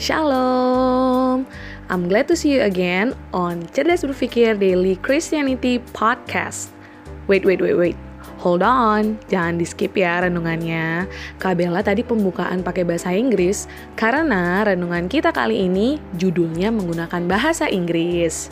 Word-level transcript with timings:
Shalom. 0.00 1.44
I'm 1.92 2.08
glad 2.08 2.24
to 2.32 2.34
see 2.34 2.56
you 2.56 2.64
again 2.64 3.12
on 3.36 3.68
Cerdas 3.76 4.08
Berpikir 4.08 4.56
Daily 4.56 4.96
Christianity 5.04 5.84
Podcast. 5.92 6.72
Wait, 7.28 7.44
wait, 7.44 7.60
wait, 7.60 7.76
wait. 7.76 7.92
Hold 8.40 8.64
on, 8.64 9.20
jangan 9.28 9.60
di 9.60 9.68
skip 9.68 9.92
ya 9.92 10.24
renungannya. 10.24 11.04
Kak 11.36 11.60
Bella 11.60 11.84
tadi 11.84 12.00
pembukaan 12.00 12.64
pakai 12.64 12.88
bahasa 12.88 13.12
Inggris 13.12 13.68
karena 14.00 14.64
renungan 14.64 15.12
kita 15.12 15.28
kali 15.28 15.68
ini 15.68 16.00
judulnya 16.16 16.72
menggunakan 16.72 17.20
bahasa 17.28 17.68
Inggris. 17.68 18.48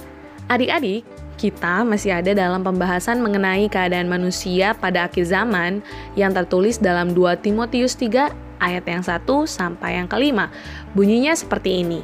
Adik-adik, 0.52 1.08
kita 1.40 1.88
masih 1.88 2.20
ada 2.20 2.36
dalam 2.36 2.60
pembahasan 2.60 3.24
mengenai 3.24 3.72
keadaan 3.72 4.12
manusia 4.12 4.76
pada 4.76 5.08
akhir 5.08 5.24
zaman 5.24 5.80
yang 6.20 6.36
tertulis 6.36 6.76
dalam 6.76 7.16
2 7.16 7.40
Timotius 7.40 7.96
3 7.96 8.43
ayat 8.62 8.84
yang 8.86 9.02
1 9.02 9.24
sampai 9.46 10.00
yang 10.00 10.08
kelima. 10.08 10.50
Bunyinya 10.92 11.32
seperti 11.34 11.82
ini. 11.82 12.00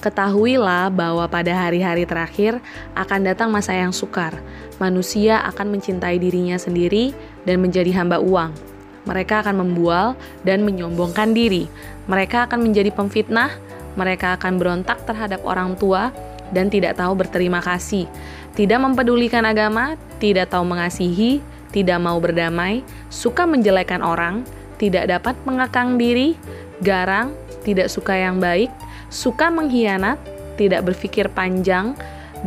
Ketahuilah 0.00 0.88
bahwa 0.88 1.28
pada 1.28 1.52
hari-hari 1.52 2.08
terakhir 2.08 2.56
akan 2.96 3.20
datang 3.28 3.52
masa 3.52 3.76
yang 3.76 3.92
sukar. 3.92 4.32
Manusia 4.80 5.44
akan 5.44 5.76
mencintai 5.76 6.16
dirinya 6.16 6.56
sendiri 6.56 7.12
dan 7.44 7.60
menjadi 7.60 7.92
hamba 8.00 8.16
uang. 8.16 8.56
Mereka 9.04 9.44
akan 9.44 9.60
membual 9.60 10.16
dan 10.40 10.64
menyombongkan 10.64 11.36
diri. 11.36 11.68
Mereka 12.08 12.48
akan 12.48 12.64
menjadi 12.64 12.88
pemfitnah. 12.92 13.52
Mereka 14.00 14.40
akan 14.40 14.56
berontak 14.56 15.04
terhadap 15.04 15.44
orang 15.44 15.76
tua 15.76 16.14
dan 16.54 16.72
tidak 16.72 16.96
tahu 16.96 17.20
berterima 17.20 17.60
kasih 17.60 18.08
tidak 18.54 18.82
mempedulikan 18.82 19.46
agama, 19.46 19.94
tidak 20.18 20.50
tahu 20.50 20.66
mengasihi, 20.66 21.38
tidak 21.70 21.98
mau 22.02 22.18
berdamai, 22.18 22.82
suka 23.08 23.46
menjelekan 23.46 24.02
orang, 24.02 24.42
tidak 24.80 25.12
dapat 25.12 25.36
mengekang 25.44 26.00
diri, 26.00 26.40
garang, 26.80 27.36
tidak 27.60 27.92
suka 27.92 28.16
yang 28.16 28.40
baik, 28.40 28.72
suka 29.12 29.52
mengkhianat, 29.52 30.16
tidak 30.56 30.88
berpikir 30.88 31.28
panjang, 31.28 31.92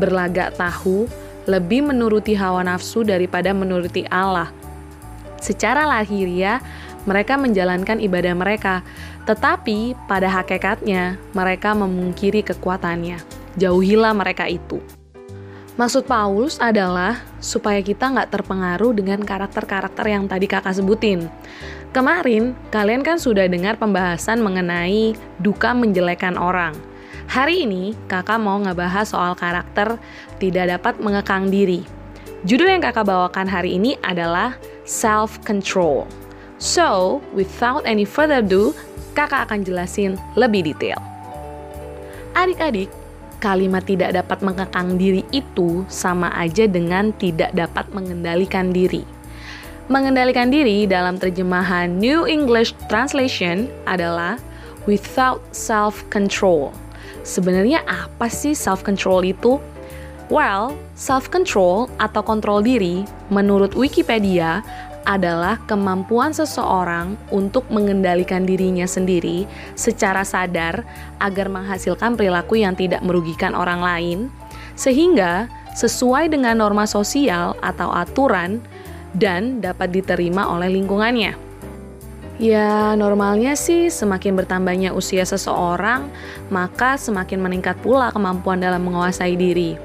berlagak 0.02 0.58
tahu, 0.58 1.06
lebih 1.45 1.86
menuruti 1.86 2.34
hawa 2.34 2.66
nafsu 2.66 3.06
daripada 3.06 3.53
menuruti 3.53 4.09
Allah. 4.09 4.50
Secara 5.38 5.86
lahiriah, 5.86 6.58
mereka 7.06 7.38
menjalankan 7.38 8.02
ibadah 8.02 8.34
mereka, 8.34 8.81
tetapi 9.30 9.94
pada 10.09 10.31
hakikatnya 10.31 11.22
mereka 11.36 11.75
memungkiri 11.78 12.42
kekuatannya. 12.42 13.22
Jauhilah 13.59 14.16
mereka 14.18 14.50
itu. 14.50 14.81
Maksud 15.74 16.06
Paulus 16.06 16.62
adalah 16.62 17.18
supaya 17.42 17.82
kita 17.82 18.14
nggak 18.14 18.30
terpengaruh 18.30 18.94
dengan 18.94 19.26
karakter-karakter 19.26 20.06
yang 20.06 20.30
tadi 20.30 20.46
kakak 20.46 20.78
sebutin. 20.78 21.34
Kemarin, 21.90 22.54
kalian 22.70 23.02
kan 23.02 23.18
sudah 23.18 23.50
dengar 23.50 23.82
pembahasan 23.82 24.46
mengenai 24.46 25.18
duka 25.42 25.74
menjelekan 25.74 26.38
orang. 26.38 26.78
Hari 27.26 27.66
ini, 27.66 27.98
kakak 28.06 28.38
mau 28.38 28.62
ngebahas 28.62 29.10
soal 29.10 29.34
karakter 29.34 29.98
tidak 30.38 30.78
dapat 30.78 31.02
mengekang 31.02 31.50
diri. 31.50 31.82
Judul 32.46 32.70
yang 32.70 32.86
kakak 32.86 33.10
bawakan 33.10 33.50
hari 33.50 33.82
ini 33.82 33.98
adalah 34.06 34.54
self-control. 34.86 36.06
So, 36.62 37.18
without 37.34 37.81
any 37.90 38.06
further 38.06 38.46
ado, 38.46 38.78
kakak 39.18 39.50
akan 39.50 39.66
jelasin 39.66 40.22
lebih 40.38 40.70
detail. 40.70 41.02
Adik-adik, 42.38 42.94
kalimat 43.44 43.84
tidak 43.84 44.16
dapat 44.16 44.40
mengekang 44.40 44.96
diri 44.96 45.28
itu 45.36 45.84
sama 45.92 46.31
aja 46.31 46.64
dengan 46.64 47.12
tidak 47.20 47.52
dapat 47.52 47.92
mengendalikan 47.92 48.72
diri. 48.72 49.04
Mengendalikan 49.92 50.48
diri 50.48 50.88
dalam 50.88 51.20
terjemahan 51.20 52.00
New 52.00 52.24
English 52.24 52.72
Translation 52.88 53.68
adalah 53.84 54.40
without 54.88 55.44
self-control. 55.52 56.72
Sebenarnya 57.28 57.84
apa 57.84 58.32
sih 58.32 58.56
self-control 58.56 59.28
itu? 59.28 59.59
Well, 60.32 60.80
self-control 60.96 61.92
atau 62.00 62.24
kontrol 62.24 62.64
diri 62.64 63.03
menurut 63.28 63.76
Wikipedia 63.76 64.64
adalah 65.03 65.59
kemampuan 65.68 66.31
seseorang 66.31 67.19
untuk 67.31 67.68
mengendalikan 67.72 68.47
dirinya 68.47 68.88
sendiri 68.88 69.47
secara 69.75 70.24
sadar 70.24 70.88
agar 71.19 71.47
menghasilkan 71.52 72.16
perilaku 72.16 72.59
yang 72.59 72.75
tidak 72.75 73.03
merugikan 73.03 73.56
orang 73.56 73.84
lain, 73.84 74.19
sehingga 74.80 75.52
sesuai 75.75 76.31
dengan 76.31 76.62
norma 76.62 76.88
sosial 76.88 77.58
atau 77.59 77.91
aturan 77.91 78.64
dan 79.14 79.62
dapat 79.62 79.94
diterima 79.94 80.50
oleh 80.50 80.69
lingkungannya. 80.74 81.35
Ya, 82.41 82.97
normalnya 82.97 83.53
sih 83.53 83.94
semakin 83.94 84.34
bertambahnya 84.34 84.90
usia 84.90 85.22
seseorang, 85.22 86.09
maka 86.50 86.97
semakin 86.97 87.38
meningkat 87.38 87.78
pula 87.85 88.09
kemampuan 88.09 88.58
dalam 88.58 88.81
menguasai 88.81 89.38
diri. 89.38 89.78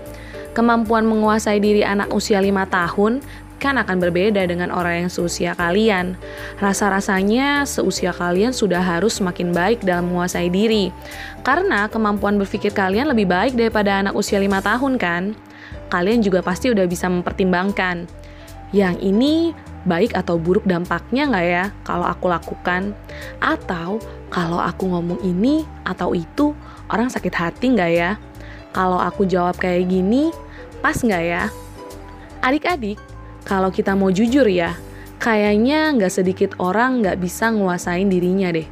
Kemampuan 0.56 1.05
menguasai 1.05 1.61
diri 1.61 1.85
anak 1.85 2.09
usia 2.11 2.41
5 2.41 2.50
tahun 2.73 3.21
kan 3.59 3.77
akan 3.77 3.99
berbeda 3.99 4.47
dengan 4.47 4.71
orang 4.71 5.07
yang 5.07 5.11
seusia 5.11 5.53
kalian. 5.59 6.15
Rasa-rasanya 6.63 7.67
seusia 7.67 8.15
kalian 8.15 8.55
sudah 8.55 8.81
harus 8.81 9.19
semakin 9.19 9.51
baik 9.51 9.83
dalam 9.83 10.11
menguasai 10.11 10.49
diri. 10.49 10.95
Karena 11.43 11.91
kemampuan 11.91 12.39
berpikir 12.39 12.71
kalian 12.71 13.11
lebih 13.11 13.27
baik 13.27 13.59
daripada 13.59 13.99
anak 14.01 14.15
usia 14.15 14.39
5 14.39 14.63
tahun 14.63 14.95
kan? 14.97 15.23
Kalian 15.91 16.23
juga 16.23 16.41
pasti 16.41 16.71
udah 16.71 16.87
bisa 16.87 17.11
mempertimbangkan. 17.11 18.07
Yang 18.71 18.97
ini 19.03 19.35
baik 19.89 20.13
atau 20.13 20.37
buruk 20.37 20.69
dampaknya 20.69 21.25
nggak 21.33 21.47
ya 21.47 21.65
kalau 21.83 22.05
aku 22.05 22.29
lakukan? 22.29 22.93
Atau 23.41 23.99
kalau 24.29 24.61
aku 24.61 24.93
ngomong 24.93 25.25
ini 25.25 25.65
atau 25.89 26.13
itu, 26.13 26.53
orang 26.93 27.09
sakit 27.09 27.35
hati 27.35 27.73
nggak 27.73 27.93
ya? 27.97 28.11
Kalau 28.77 29.01
aku 29.01 29.25
jawab 29.25 29.57
kayak 29.57 29.89
gini, 29.89 30.29
pas 30.85 31.01
nggak 31.01 31.25
ya? 31.25 31.49
Adik-adik, 32.45 33.01
kalau 33.47 33.71
kita 33.71 33.94
mau 33.94 34.10
jujur 34.10 34.47
ya, 34.47 34.75
kayaknya 35.19 35.93
nggak 35.94 36.12
sedikit 36.15 36.50
orang 36.62 37.03
nggak 37.03 37.19
bisa 37.19 37.50
nguasain 37.50 38.06
dirinya 38.09 38.54
deh. 38.54 38.66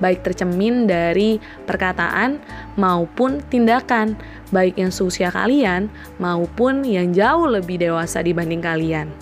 Baik 0.00 0.24
tercemin 0.24 0.88
dari 0.88 1.36
perkataan 1.68 2.40
maupun 2.80 3.44
tindakan, 3.52 4.16
baik 4.48 4.80
yang 4.80 4.88
seusia 4.88 5.28
kalian 5.28 5.92
maupun 6.16 6.88
yang 6.88 7.12
jauh 7.12 7.44
lebih 7.44 7.76
dewasa 7.76 8.24
dibanding 8.24 8.64
kalian. 8.64 9.12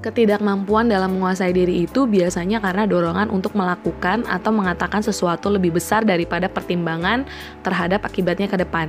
Ketidakmampuan 0.00 0.88
dalam 0.88 1.18
menguasai 1.18 1.52
diri 1.52 1.84
itu 1.84 2.08
biasanya 2.08 2.56
karena 2.64 2.88
dorongan 2.88 3.28
untuk 3.28 3.52
melakukan 3.52 4.24
atau 4.24 4.48
mengatakan 4.48 5.04
sesuatu 5.04 5.52
lebih 5.52 5.76
besar 5.76 6.08
daripada 6.08 6.48
pertimbangan 6.48 7.28
terhadap 7.60 8.08
akibatnya 8.08 8.48
ke 8.48 8.56
depan. 8.56 8.88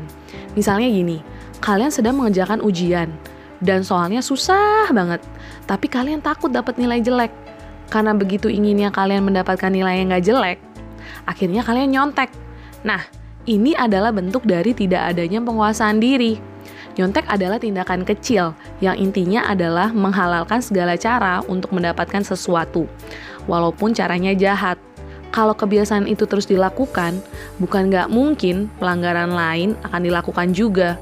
Misalnya 0.55 0.87
gini, 0.87 1.19
kalian 1.59 1.91
sedang 1.91 2.15
mengerjakan 2.15 2.63
ujian, 2.63 3.11
dan 3.61 3.85
soalnya 3.85 4.19
susah 4.19 4.89
banget. 4.91 5.21
Tapi 5.69 5.87
kalian 5.87 6.19
takut 6.19 6.49
dapat 6.49 6.75
nilai 6.81 6.99
jelek. 6.99 7.31
Karena 7.91 8.15
begitu 8.15 8.47
inginnya 8.47 8.87
kalian 8.87 9.27
mendapatkan 9.27 9.67
nilai 9.67 9.99
yang 9.99 10.15
gak 10.15 10.23
jelek, 10.23 10.57
akhirnya 11.27 11.59
kalian 11.59 11.91
nyontek. 11.91 12.31
Nah, 12.87 13.03
ini 13.43 13.75
adalah 13.75 14.15
bentuk 14.15 14.47
dari 14.47 14.71
tidak 14.71 15.11
adanya 15.11 15.43
penguasaan 15.43 15.99
diri. 15.99 16.39
Nyontek 16.95 17.27
adalah 17.27 17.59
tindakan 17.59 18.07
kecil 18.07 18.55
yang 18.79 18.95
intinya 18.95 19.43
adalah 19.43 19.91
menghalalkan 19.91 20.63
segala 20.63 20.95
cara 20.95 21.43
untuk 21.51 21.75
mendapatkan 21.75 22.23
sesuatu, 22.23 22.87
walaupun 23.43 23.91
caranya 23.91 24.31
jahat. 24.39 24.79
Kalau 25.35 25.51
kebiasaan 25.51 26.07
itu 26.07 26.23
terus 26.23 26.47
dilakukan, 26.47 27.19
bukan 27.59 27.91
gak 27.91 28.07
mungkin 28.07 28.71
pelanggaran 28.79 29.35
lain 29.35 29.75
akan 29.83 29.99
dilakukan 29.99 30.55
juga 30.55 30.95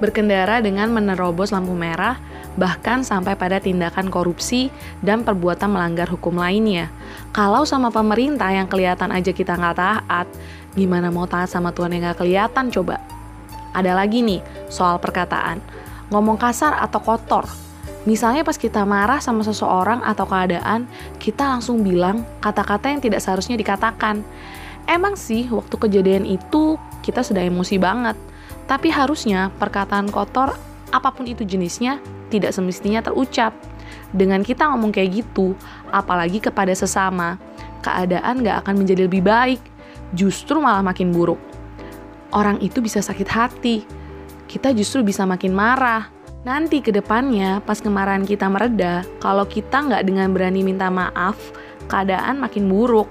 berkendara 0.00 0.64
dengan 0.64 0.88
menerobos 0.90 1.52
lampu 1.52 1.76
merah, 1.76 2.16
bahkan 2.56 3.04
sampai 3.06 3.36
pada 3.36 3.60
tindakan 3.60 4.08
korupsi 4.08 4.72
dan 5.04 5.22
perbuatan 5.22 5.70
melanggar 5.70 6.08
hukum 6.08 6.40
lainnya. 6.40 6.88
Kalau 7.30 7.62
sama 7.68 7.92
pemerintah 7.92 8.50
yang 8.50 8.66
kelihatan 8.66 9.12
aja 9.14 9.30
kita 9.30 9.54
nggak 9.54 9.76
taat, 9.76 10.26
gimana 10.74 11.12
mau 11.12 11.28
taat 11.28 11.52
sama 11.52 11.70
Tuhan 11.70 11.94
yang 11.94 12.10
nggak 12.10 12.18
kelihatan 12.18 12.72
coba? 12.72 12.98
Ada 13.70 13.94
lagi 13.94 14.24
nih 14.24 14.42
soal 14.66 14.98
perkataan, 14.98 15.62
ngomong 16.10 16.40
kasar 16.40 16.74
atau 16.80 16.98
kotor. 16.98 17.46
Misalnya 18.08 18.42
pas 18.42 18.56
kita 18.56 18.82
marah 18.88 19.20
sama 19.20 19.44
seseorang 19.44 20.00
atau 20.00 20.24
keadaan, 20.24 20.88
kita 21.20 21.44
langsung 21.44 21.84
bilang 21.84 22.24
kata-kata 22.40 22.88
yang 22.88 23.04
tidak 23.04 23.20
seharusnya 23.20 23.60
dikatakan. 23.60 24.24
Emang 24.88 25.14
sih 25.14 25.46
waktu 25.52 25.76
kejadian 25.76 26.24
itu 26.24 26.80
kita 27.04 27.20
sudah 27.20 27.44
emosi 27.44 27.76
banget, 27.76 28.16
tapi 28.70 28.86
harusnya 28.86 29.50
perkataan 29.58 30.14
kotor, 30.14 30.54
apa 30.94 31.10
pun 31.10 31.26
itu 31.26 31.42
jenisnya, 31.42 31.98
tidak 32.30 32.54
semestinya 32.54 33.02
terucap. 33.02 33.50
Dengan 34.14 34.46
kita 34.46 34.70
ngomong 34.70 34.94
kayak 34.94 35.26
gitu, 35.26 35.58
apalagi 35.90 36.38
kepada 36.38 36.70
sesama, 36.70 37.34
keadaan 37.82 38.46
gak 38.46 38.62
akan 38.62 38.78
menjadi 38.78 39.10
lebih 39.10 39.26
baik, 39.26 39.58
justru 40.14 40.62
malah 40.62 40.86
makin 40.86 41.10
buruk. 41.10 41.42
Orang 42.30 42.62
itu 42.62 42.78
bisa 42.78 43.02
sakit 43.02 43.26
hati, 43.26 43.82
kita 44.46 44.70
justru 44.70 45.02
bisa 45.02 45.26
makin 45.26 45.50
marah. 45.50 46.06
Nanti 46.46 46.78
ke 46.78 46.94
depannya, 46.94 47.58
pas 47.66 47.82
kemarahan 47.82 48.22
kita 48.22 48.46
mereda, 48.46 49.02
kalau 49.18 49.44
kita 49.50 49.82
nggak 49.82 50.06
dengan 50.06 50.30
berani 50.30 50.62
minta 50.62 50.86
maaf, 50.88 51.36
keadaan 51.90 52.38
makin 52.38 52.70
buruk. 52.70 53.10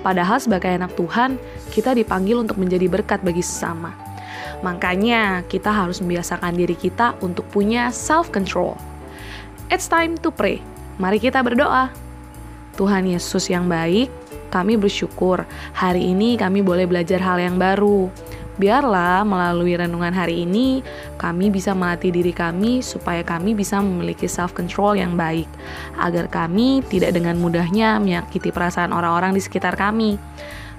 Padahal 0.00 0.40
sebagai 0.40 0.72
anak 0.72 0.96
Tuhan, 0.96 1.36
kita 1.70 1.92
dipanggil 1.92 2.40
untuk 2.40 2.56
menjadi 2.56 2.88
berkat 2.88 3.20
bagi 3.20 3.44
sesama. 3.44 4.03
Makanya, 4.62 5.42
kita 5.48 5.72
harus 5.72 5.98
membiasakan 6.04 6.54
diri 6.54 6.76
kita 6.78 7.18
untuk 7.24 7.48
punya 7.50 7.90
self-control. 7.90 8.76
It's 9.72 9.88
time 9.88 10.20
to 10.20 10.30
pray. 10.30 10.60
Mari 11.00 11.18
kita 11.18 11.42
berdoa. 11.42 11.90
Tuhan 12.74 13.06
Yesus 13.06 13.50
yang 13.50 13.70
baik, 13.70 14.10
kami 14.54 14.78
bersyukur 14.78 15.42
hari 15.74 16.14
ini 16.14 16.38
kami 16.38 16.62
boleh 16.62 16.86
belajar 16.86 17.18
hal 17.18 17.42
yang 17.42 17.58
baru. 17.58 18.06
Biarlah 18.54 19.26
melalui 19.26 19.74
renungan 19.74 20.14
hari 20.14 20.46
ini 20.46 20.78
kami 21.18 21.50
bisa 21.50 21.74
melatih 21.74 22.14
diri 22.14 22.30
kami 22.30 22.86
supaya 22.86 23.26
kami 23.26 23.50
bisa 23.50 23.82
memiliki 23.82 24.30
self 24.30 24.54
control 24.54 24.94
yang 24.94 25.18
baik 25.18 25.50
agar 25.98 26.30
kami 26.30 26.86
tidak 26.86 27.18
dengan 27.18 27.34
mudahnya 27.42 27.98
menyakiti 27.98 28.54
perasaan 28.54 28.94
orang-orang 28.94 29.34
di 29.34 29.42
sekitar 29.42 29.74
kami 29.74 30.22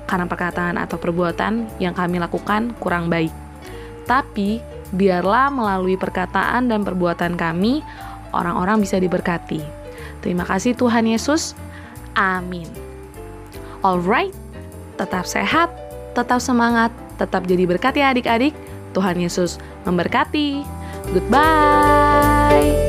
karena 0.08 0.24
perkataan 0.24 0.80
atau 0.80 0.96
perbuatan 0.96 1.68
yang 1.84 1.92
kami 1.92 2.16
lakukan 2.16 2.72
kurang 2.80 3.12
baik. 3.12 3.45
Tapi 4.06 4.62
biarlah 4.94 5.50
melalui 5.50 5.98
perkataan 5.98 6.70
dan 6.70 6.86
perbuatan 6.86 7.36
kami 7.36 7.82
orang-orang 8.32 8.82
bisa 8.82 9.02
diberkati. 9.02 9.62
Terima 10.22 10.46
kasih 10.46 10.78
Tuhan 10.78 11.10
Yesus. 11.10 11.58
Amin. 12.16 12.70
Alright, 13.86 14.34
tetap 14.98 15.30
sehat, 15.30 15.70
tetap 16.18 16.42
semangat, 16.42 16.90
Tetap 17.16 17.48
jadi 17.48 17.64
berkat 17.64 17.96
ya 17.96 18.12
adik-adik. 18.12 18.54
Tuhan 18.92 19.20
Yesus 19.20 19.60
memberkati. 19.84 20.64
Goodbye. 21.12 22.85